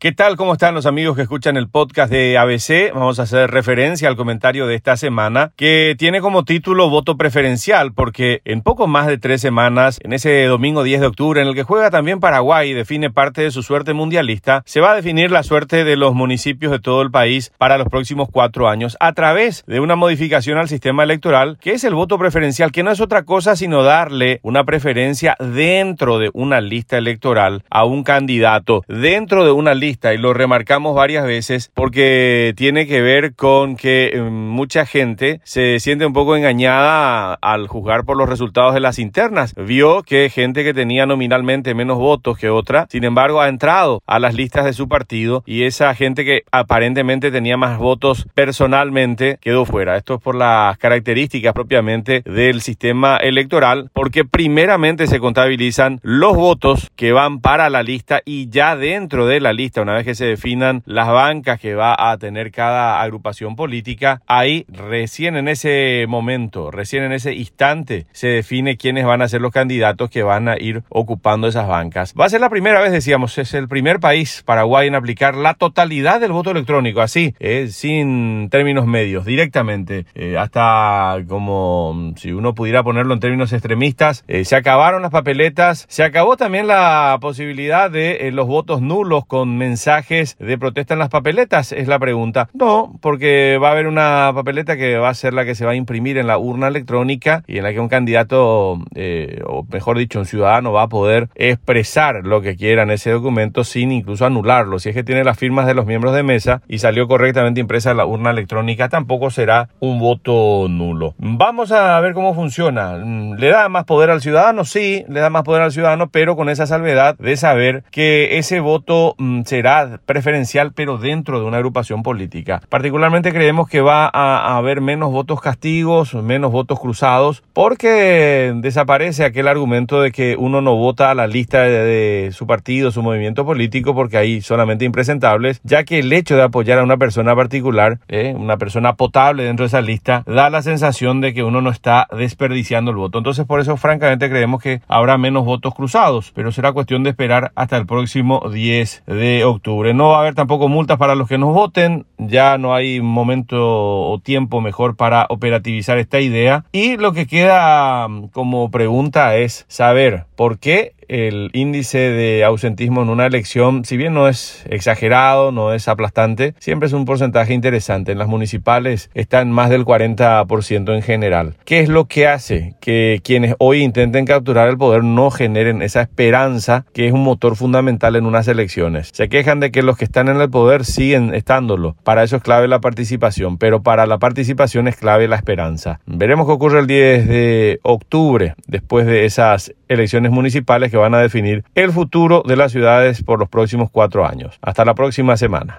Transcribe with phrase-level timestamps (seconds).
[0.00, 0.36] ¿Qué tal?
[0.36, 2.94] ¿Cómo están los amigos que escuchan el podcast de ABC?
[2.94, 7.92] Vamos a hacer referencia al comentario de esta semana que tiene como título voto preferencial
[7.92, 11.56] porque en poco más de tres semanas, en ese domingo 10 de octubre en el
[11.56, 15.32] que juega también Paraguay y define parte de su suerte mundialista, se va a definir
[15.32, 19.14] la suerte de los municipios de todo el país para los próximos cuatro años a
[19.14, 23.00] través de una modificación al sistema electoral que es el voto preferencial, que no es
[23.00, 29.44] otra cosa sino darle una preferencia dentro de una lista electoral a un candidato, dentro
[29.44, 34.20] de una lista y lo remarcamos varias veces porque tiene que ver con que eh,
[34.20, 39.54] mucha gente se siente un poco engañada al juzgar por los resultados de las internas.
[39.54, 44.18] Vio que gente que tenía nominalmente menos votos que otra, sin embargo, ha entrado a
[44.18, 49.64] las listas de su partido y esa gente que aparentemente tenía más votos personalmente quedó
[49.64, 49.96] fuera.
[49.96, 56.90] Esto es por las características propiamente del sistema electoral, porque primeramente se contabilizan los votos
[56.94, 60.26] que van para la lista y ya dentro de la lista una vez que se
[60.26, 66.70] definan las bancas que va a tener cada agrupación política, ahí recién en ese momento,
[66.70, 70.56] recién en ese instante, se define quiénes van a ser los candidatos que van a
[70.58, 72.14] ir ocupando esas bancas.
[72.18, 75.54] Va a ser la primera vez, decíamos, es el primer país, Paraguay, en aplicar la
[75.54, 82.54] totalidad del voto electrónico, así, eh, sin términos medios, directamente, eh, hasta como si uno
[82.54, 87.90] pudiera ponerlo en términos extremistas, eh, se acabaron las papeletas, se acabó también la posibilidad
[87.90, 91.72] de los votos nulos con mensajes de protesta en las papeletas?
[91.72, 92.48] Es la pregunta.
[92.54, 95.72] No, porque va a haber una papeleta que va a ser la que se va
[95.72, 99.98] a imprimir en la urna electrónica y en la que un candidato, eh, o mejor
[99.98, 104.26] dicho, un ciudadano va a poder expresar lo que quiera en ese documento sin incluso
[104.26, 104.78] anularlo.
[104.78, 107.90] Si es que tiene las firmas de los miembros de mesa y salió correctamente impresa
[107.90, 111.14] en la urna electrónica, tampoco será un voto nulo.
[111.18, 112.98] Vamos a ver cómo funciona.
[112.98, 114.64] Mm, ¿Le da más poder al ciudadano?
[114.64, 118.60] Sí, le da más poder al ciudadano, pero con esa salvedad de saber que ese
[118.60, 122.62] voto mm, se será preferencial, pero dentro de una agrupación política.
[122.68, 129.48] Particularmente creemos que va a, haber menos votos castigos, menos votos cruzados, porque desaparece aquel
[129.48, 133.96] argumento de que uno no vota a la lista de, su partido, su movimiento político,
[133.96, 138.34] porque hay solamente impresentables, ya que el hecho de apoyar a una persona particular, eh,
[138.36, 142.06] una persona potable dentro de esa lista, da la sensación de que uno no está
[142.16, 143.18] desperdiciando el voto.
[143.18, 147.50] Entonces, por eso, francamente, creemos que habrá menos votos cruzados, pero será cuestión de esperar
[147.56, 149.94] hasta el próximo 10 de octubre.
[149.94, 154.10] No va a haber tampoco multas para los que nos voten, ya no hay momento
[154.10, 156.64] o tiempo mejor para operativizar esta idea.
[156.72, 163.02] Y lo que queda mm, como pregunta es saber por qué el índice de ausentismo
[163.02, 167.54] en una elección, si bien no es exagerado, no es aplastante, siempre es un porcentaje
[167.54, 168.12] interesante.
[168.12, 171.54] En las municipales está en más del 40% en general.
[171.64, 176.02] ¿Qué es lo que hace que quienes hoy intenten capturar el poder no generen esa
[176.02, 179.10] esperanza que es un motor fundamental en unas elecciones?
[179.12, 181.96] Se quejan de que los que están en el poder siguen estándolo.
[182.04, 186.00] Para eso es clave la participación, pero para la participación es clave la esperanza.
[186.06, 191.64] Veremos qué ocurre el 10 de octubre, después de esas elecciones municipales van a definir
[191.74, 194.58] el futuro de las ciudades por los próximos cuatro años.
[194.62, 195.76] Hasta la próxima semana.